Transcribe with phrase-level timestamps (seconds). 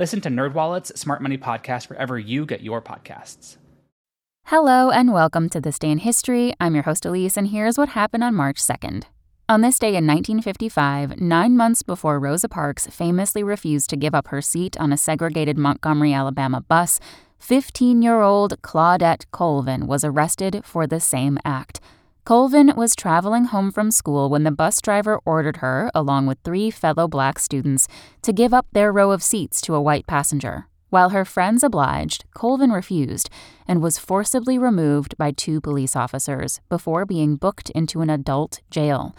[0.00, 3.58] Listen to NerdWallet's Smart Money Podcast wherever you get your podcasts.
[4.46, 6.54] Hello and welcome to This Day in History.
[6.58, 9.04] I'm your host Elise, and here's what happened on March 2nd.
[9.46, 14.28] On this day in 1955, nine months before Rosa Parks famously refused to give up
[14.28, 16.98] her seat on a segregated Montgomery, Alabama bus,
[17.38, 21.78] 15 year old Claudette Colvin was arrested for the same act.
[22.24, 26.70] Colvin was traveling home from school when the bus driver ordered her, along with three
[26.70, 27.88] fellow black students,
[28.22, 30.66] to give up their row of seats to a white passenger.
[30.90, 33.30] While her friends obliged, Colvin refused
[33.66, 39.14] and was forcibly removed by two police officers before being booked into an adult jail.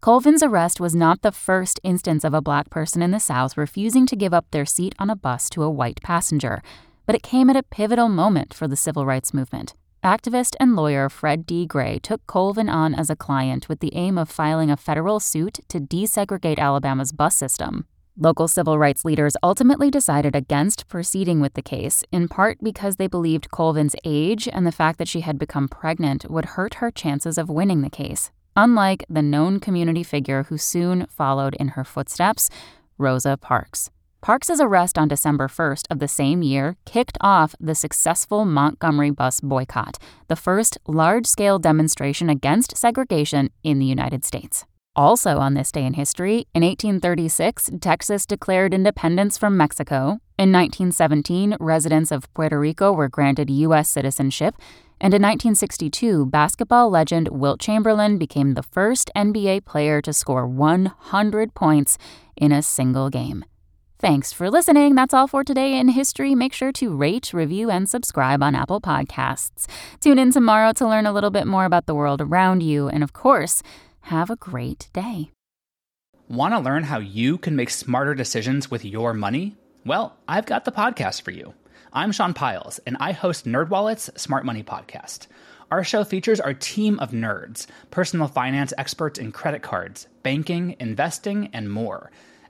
[0.00, 4.04] Colvin's arrest was not the first instance of a black person in the South refusing
[4.06, 6.62] to give up their seat on a bus to a white passenger,
[7.06, 9.74] but it came at a pivotal moment for the civil rights movement.
[10.04, 11.64] Activist and lawyer Fred D.
[11.64, 15.60] Gray took Colvin on as a client with the aim of filing a federal suit
[15.68, 17.86] to desegregate Alabama's bus system.
[18.18, 23.06] Local civil rights leaders ultimately decided against proceeding with the case, in part because they
[23.06, 27.38] believed Colvin's age and the fact that she had become pregnant would hurt her chances
[27.38, 32.50] of winning the case, unlike the known community figure who soon followed in her footsteps,
[32.98, 33.88] Rosa Parks.
[34.24, 39.42] Parks's arrest on December 1st of the same year kicked off the successful Montgomery bus
[39.42, 44.64] boycott, the first large scale demonstration against segregation in the United States.
[44.96, 50.20] Also, on this day in history, in 1836, Texas declared independence from Mexico.
[50.38, 53.90] In 1917, residents of Puerto Rico were granted U.S.
[53.90, 54.54] citizenship.
[55.02, 61.52] And in 1962, basketball legend Wilt Chamberlain became the first NBA player to score 100
[61.52, 61.98] points
[62.36, 63.44] in a single game.
[64.04, 64.94] Thanks for listening.
[64.94, 66.34] That's all for today in history.
[66.34, 69.66] Make sure to rate, review, and subscribe on Apple Podcasts.
[69.98, 72.86] Tune in tomorrow to learn a little bit more about the world around you.
[72.86, 73.62] And of course,
[74.02, 75.30] have a great day.
[76.28, 79.56] Want to learn how you can make smarter decisions with your money?
[79.86, 81.54] Well, I've got the podcast for you.
[81.90, 85.28] I'm Sean Pyles, and I host NerdWallet's Smart Money Podcast.
[85.70, 91.48] Our show features our team of nerds, personal finance experts in credit cards, banking, investing,
[91.54, 92.10] and more